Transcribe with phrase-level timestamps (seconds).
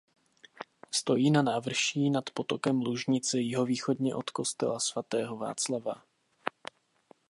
[0.91, 6.03] Stojí na návrší nad potokem Lužnice jihovýchodně od kostela svatého Václava.